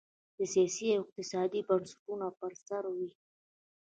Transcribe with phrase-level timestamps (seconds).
[0.37, 3.09] د سیاسي او اقتصادي بنسټونو پر سر وې.